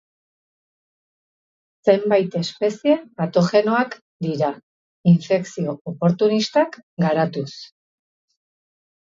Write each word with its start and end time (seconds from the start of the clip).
Zenbait 1.91 2.37
espezie 2.39 2.95
patogenoak 3.19 3.93
dira, 4.29 4.49
infekzio 5.13 5.77
oportunistak 5.93 6.81
garatuz. 7.07 7.49